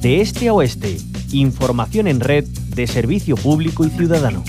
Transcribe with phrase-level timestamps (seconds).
[0.00, 0.96] De este a oeste,
[1.32, 4.44] información en red de servicio público y ciudadano.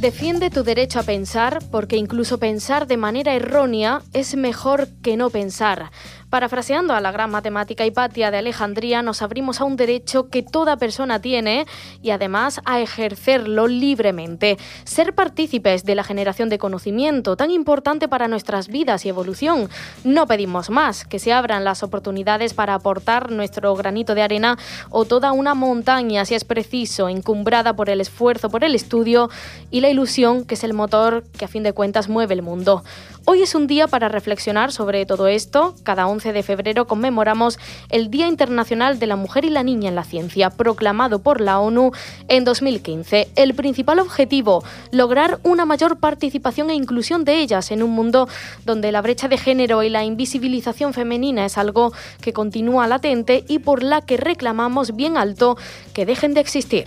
[0.00, 5.30] Defiende tu derecho a pensar porque incluso pensar de manera errónea es mejor que no
[5.30, 5.92] pensar.
[6.30, 10.76] Parafraseando a la gran matemática Hipatia de Alejandría, nos abrimos a un derecho que toda
[10.76, 11.66] persona tiene
[12.02, 14.58] y además a ejercerlo libremente.
[14.84, 19.70] Ser partícipes de la generación de conocimiento, tan importante para nuestras vidas y evolución.
[20.04, 24.58] No pedimos más, que se abran las oportunidades para aportar nuestro granito de arena
[24.90, 29.30] o toda una montaña, si es preciso, encumbrada por el esfuerzo, por el estudio
[29.70, 32.84] y la ilusión, que es el motor que a fin de cuentas mueve el mundo.
[33.30, 35.74] Hoy es un día para reflexionar sobre todo esto.
[35.82, 39.94] Cada 11 de febrero conmemoramos el Día Internacional de la Mujer y la Niña en
[39.94, 41.92] la Ciencia, proclamado por la ONU
[42.26, 43.28] en 2015.
[43.36, 48.28] El principal objetivo, lograr una mayor participación e inclusión de ellas en un mundo
[48.64, 53.60] donde la brecha de género y la invisibilización femenina es algo que continúa latente y
[53.60, 55.56] por la que reclamamos bien alto
[55.94, 56.86] que dejen de existir.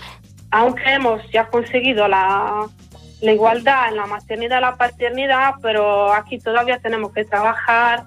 [0.52, 2.68] Aunque hemos ya conseguido la
[3.22, 8.04] la igualdad en la maternidad y la paternidad, pero aquí todavía tenemos que trabajar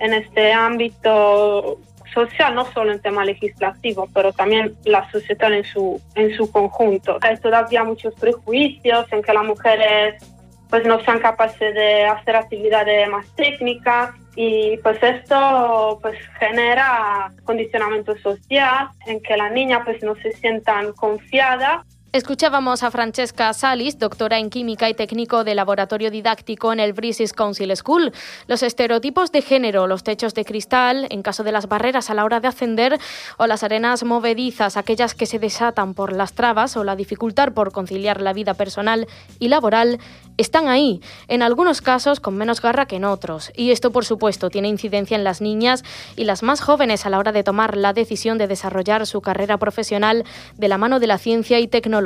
[0.00, 1.78] en este ámbito
[2.14, 7.18] social, no solo en tema legislativo, pero también la sociedad en su, en su conjunto.
[7.20, 10.24] Hay todavía muchos prejuicios en que las mujeres
[10.70, 18.16] pues no sean capaces de hacer actividades más técnicas y pues esto pues genera condicionamiento
[18.18, 24.38] social en que las niñas pues no se sientan confiadas Escuchábamos a Francesca Salis, doctora
[24.38, 28.12] en química y técnico de laboratorio didáctico en el British Council School.
[28.46, 32.24] Los estereotipos de género, los techos de cristal, en caso de las barreras a la
[32.24, 32.98] hora de ascender,
[33.36, 37.72] o las arenas movedizas, aquellas que se desatan por las trabas o la dificultad por
[37.72, 39.06] conciliar la vida personal
[39.38, 39.98] y laboral,
[40.38, 43.50] están ahí, en algunos casos con menos garra que en otros.
[43.54, 45.84] Y esto, por supuesto, tiene incidencia en las niñas
[46.16, 49.58] y las más jóvenes a la hora de tomar la decisión de desarrollar su carrera
[49.58, 50.24] profesional
[50.56, 51.97] de la mano de la ciencia y tecnología.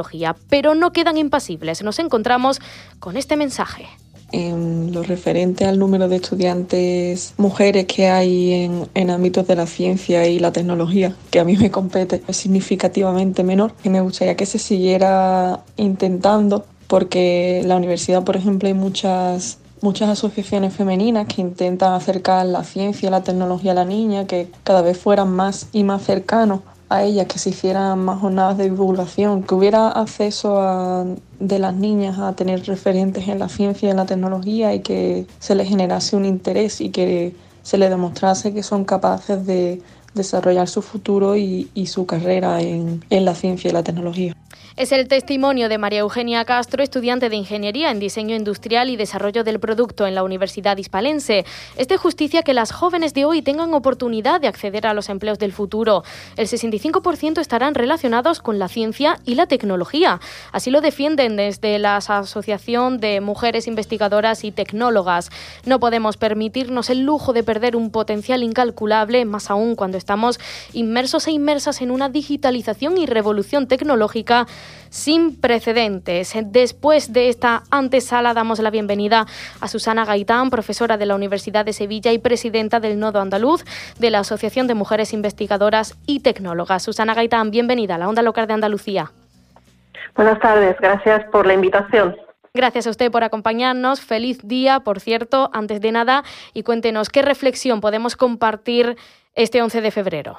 [0.49, 1.83] Pero no quedan impasibles.
[1.83, 2.61] Nos encontramos
[2.99, 3.87] con este mensaje.
[4.33, 9.67] En lo referente al número de estudiantes mujeres que hay en, en, ámbitos de la
[9.67, 13.75] ciencia y la tecnología, que a mí me compete, es significativamente menor.
[13.85, 19.59] Y me gustaría que se siguiera intentando porque en la universidad, por ejemplo, hay muchas,
[19.83, 24.51] muchas asociaciones femeninas que intentan acercar la ciencia y la tecnología a la niña, que
[24.63, 26.61] cada vez fueran más y más cercanos
[26.93, 32.19] a ella, que se hicieran más jornadas de divulgación, que hubiera acceso de las niñas
[32.19, 36.17] a tener referentes en la ciencia y en la tecnología y que se les generase
[36.17, 39.81] un interés y que se les demostrase que son capaces de
[40.15, 44.35] desarrollar su futuro y, su carrera en la ciencia y la tecnología.
[44.75, 49.45] Es el testimonio de María Eugenia Castro, estudiante de Ingeniería en Diseño Industrial y Desarrollo
[49.45, 51.45] del Producto en la Universidad Hispalense.
[51.77, 55.39] Es de justicia que las jóvenes de hoy tengan oportunidad de acceder a los empleos
[55.39, 56.05] del futuro.
[56.39, 60.21] El 65% estarán relacionados con la ciencia y la tecnología.
[60.53, 65.29] Así lo defienden desde la Asociación de Mujeres Investigadoras y Tecnólogas.
[65.67, 70.41] No podemos permitirnos el lujo de perder un potencial incalculable, más aún cuando estamos
[70.73, 74.47] inmersos e inmersas en una digitalización y revolución tecnológica
[74.91, 76.35] sin precedentes.
[76.45, 79.27] Después de esta antesala damos la bienvenida
[79.61, 83.65] a Susana Gaitán, profesora de la Universidad de Sevilla y presidenta del Nodo Andaluz
[83.99, 86.83] de la Asociación de Mujeres Investigadoras y Tecnólogas.
[86.83, 89.13] Susana Gaitán, bienvenida a la Onda Local de Andalucía.
[90.17, 92.17] Buenas tardes, gracias por la invitación.
[92.55, 94.03] Gracias a usted por acompañarnos.
[94.03, 98.99] Feliz día, por cierto, antes de nada, y cuéntenos qué reflexión podemos compartir
[99.35, 100.37] este 11 de febrero.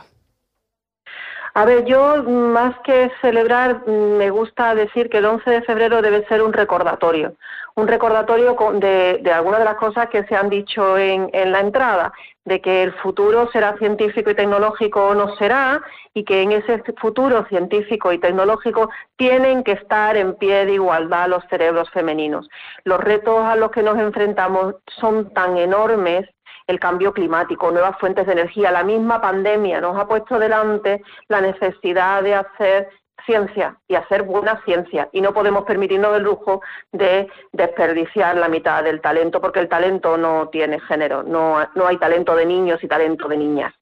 [1.56, 6.26] A ver, yo más que celebrar, me gusta decir que el 11 de febrero debe
[6.26, 7.36] ser un recordatorio,
[7.76, 11.60] un recordatorio de, de algunas de las cosas que se han dicho en, en la
[11.60, 12.12] entrada,
[12.46, 15.84] de que el futuro será científico y tecnológico o no será,
[16.16, 21.28] y que en ese futuro científico y tecnológico tienen que estar en pie de igualdad
[21.28, 22.50] los cerebros femeninos.
[22.84, 26.28] Los retos a los que nos enfrentamos son tan enormes
[26.68, 28.72] el cambio climático, nuevas fuentes de energía.
[28.72, 32.90] La misma pandemia nos ha puesto delante la necesidad de hacer
[33.26, 36.62] ciencia y hacer buena ciencia y no podemos permitirnos el lujo
[36.92, 41.98] de desperdiciar la mitad del talento porque el talento no tiene género, no, no hay
[41.98, 43.74] talento de niños y talento de niñas.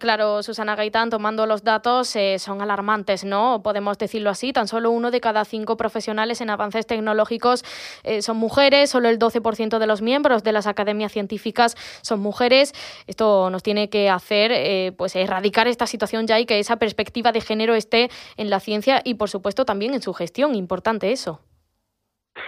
[0.00, 3.62] Claro, Susana Gaitán, tomando los datos, eh, son alarmantes, ¿no?
[3.62, 4.52] Podemos decirlo así.
[4.52, 7.64] Tan solo uno de cada cinco profesionales en avances tecnológicos
[8.02, 12.72] eh, son mujeres, solo el 12% de los miembros de las academias científicas son mujeres.
[13.06, 17.30] Esto nos tiene que hacer eh, pues erradicar esta situación ya y que esa perspectiva
[17.30, 20.56] de género esté en la ciencia y, por supuesto, también en su gestión.
[20.56, 21.38] Importante eso.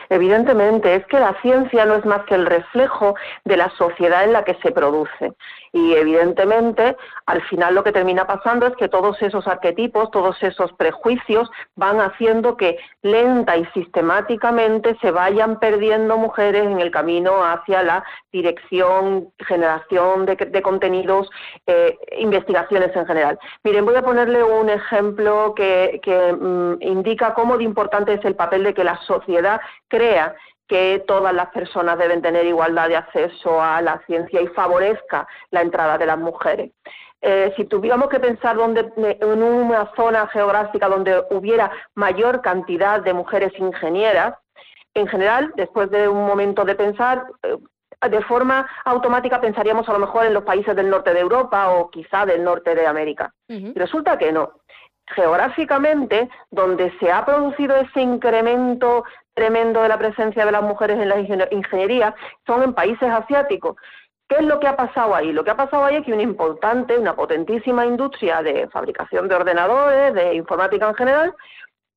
[0.09, 3.15] Evidentemente, es que la ciencia no es más que el reflejo
[3.45, 5.33] de la sociedad en la que se produce.
[5.73, 6.97] Y evidentemente,
[7.27, 12.01] al final lo que termina pasando es que todos esos arquetipos, todos esos prejuicios van
[12.01, 19.31] haciendo que lenta y sistemáticamente se vayan perdiendo mujeres en el camino hacia la dirección,
[19.47, 21.29] generación de, contenidos,
[21.67, 23.39] eh, investigaciones en general.
[23.65, 26.01] Miren, voy a ponerle un ejemplo que,
[26.41, 30.35] mm, indica cómo de importante es el papel de que la sociedad crea
[30.67, 35.61] que todas las personas deben tener igualdad de acceso a la ciencia y favorezca la
[35.61, 36.73] entrada de las mujeres.
[37.21, 43.15] Eh, si tuviéramos que pensar donde, en una zona geográfica donde hubiera mayor cantidad de
[43.15, 44.35] mujeres ingenieras,
[44.95, 47.57] en general, después de un momento de pensar, eh,
[48.09, 51.91] de forma automática pensaríamos a lo mejor en los países del norte de Europa o
[51.91, 53.33] quizá del norte de América.
[53.75, 54.53] Resulta que no
[55.09, 61.09] geográficamente, donde se ha producido ese incremento tremendo de la presencia de las mujeres en
[61.09, 61.19] la
[61.51, 62.15] ingeniería,
[62.47, 63.77] son en países asiáticos.
[64.29, 65.33] ¿Qué es lo que ha pasado ahí?
[65.33, 69.35] Lo que ha pasado ahí es que una importante, una potentísima industria de fabricación de
[69.35, 71.35] ordenadores, de informática en general,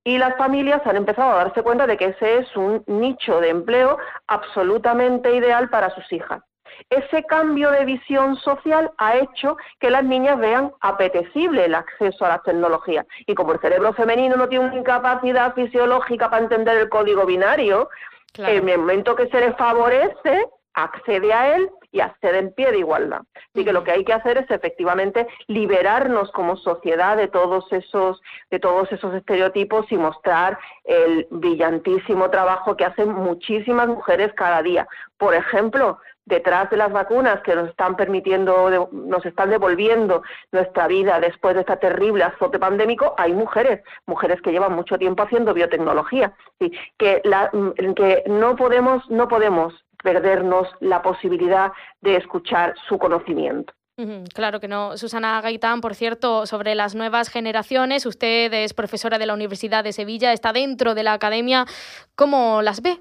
[0.04, 3.50] y las familias han empezado a darse cuenta de que ese es un nicho de
[3.50, 3.98] empleo
[4.28, 6.42] absolutamente ideal para sus hijas.
[6.90, 12.30] Ese cambio de visión social ha hecho que las niñas vean apetecible el acceso a
[12.30, 13.06] las tecnologías.
[13.26, 17.90] Y como el cerebro femenino no tiene una incapacidad fisiológica para entender el código binario,
[18.38, 22.80] en el momento que se le favorece, accede a él y accede en pie de
[22.80, 23.22] igualdad.
[23.54, 28.22] Así que lo que hay que hacer es efectivamente liberarnos como sociedad de todos esos,
[28.52, 34.88] de todos esos estereotipos y mostrar el brillantísimo trabajo que hacen muchísimas mujeres cada día.
[35.18, 41.20] Por ejemplo, detrás de las vacunas que nos están permitiendo, nos están devolviendo nuestra vida
[41.22, 46.34] después de este terrible azote pandémico, hay mujeres, mujeres que llevan mucho tiempo haciendo biotecnología,
[46.60, 49.74] que, que no podemos, no podemos
[50.04, 51.72] perdernos la posibilidad
[52.02, 53.74] de escuchar su conocimiento.
[54.36, 54.96] Claro que no.
[54.96, 59.92] Susana Gaitán, por cierto, sobre las nuevas generaciones, usted es profesora de la Universidad de
[59.92, 61.66] Sevilla, está dentro de la academia.
[62.16, 63.00] ¿Cómo las ve?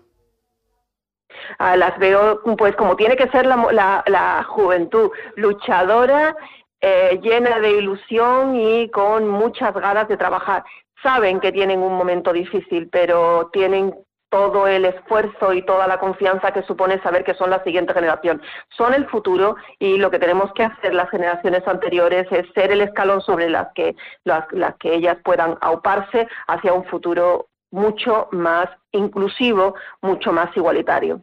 [1.58, 6.34] Ah, las veo pues como tiene que ser la, juventud, luchadora,
[6.80, 10.64] eh, llena de ilusión y con muchas ganas de trabajar.
[11.02, 13.94] Saben que tienen un momento difícil, pero tienen
[14.28, 18.42] todo el esfuerzo y toda la confianza que supone saber que son la siguiente generación.
[18.76, 22.80] Son el futuro y lo que tenemos que hacer las generaciones anteriores es ser el
[22.80, 23.94] escalón sobre las que,
[24.24, 31.22] las que ellas puedan auparse hacia un futuro mucho más inclusivo, mucho más igualitario.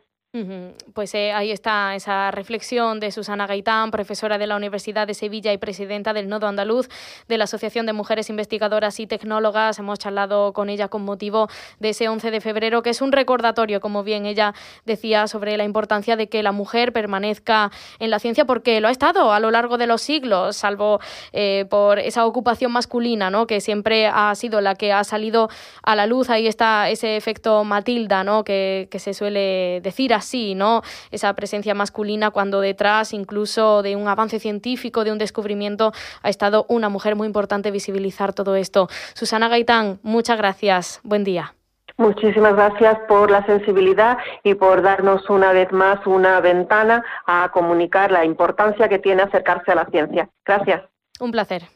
[0.95, 5.53] Pues eh, ahí está esa reflexión de Susana Gaitán, profesora de la Universidad de Sevilla
[5.53, 6.89] y presidenta del Nodo Andaluz
[7.27, 9.77] de la Asociación de Mujeres Investigadoras y Tecnólogas.
[9.77, 11.50] Hemos charlado con ella con motivo
[11.80, 15.65] de ese 11 de febrero, que es un recordatorio, como bien ella decía, sobre la
[15.65, 17.69] importancia de que la mujer permanezca
[18.00, 21.00] en la ciencia, porque lo ha estado a lo largo de los siglos, salvo
[21.31, 23.45] eh, por esa ocupación masculina, ¿no?
[23.45, 25.50] que siempre ha sido la que ha salido
[25.83, 26.31] a la luz.
[26.31, 28.44] Ahí está ese efecto Matilda, ¿no?
[28.44, 30.81] que, que se suele decir así, ¿no?
[31.12, 35.92] Esa presencia masculina cuando detrás incluso de un avance científico, de un descubrimiento,
[36.24, 38.88] ha estado una mujer muy importante visibilizar todo esto.
[39.14, 41.02] Susana Gaitán, muchas gracias.
[41.04, 41.54] Buen día.
[41.97, 48.12] Muchísimas gracias por la sensibilidad y por darnos una vez más una ventana a comunicar
[48.12, 50.30] la importancia que tiene acercarse a la ciencia.
[50.44, 50.81] Gracias.
[51.19, 51.64] Un placer.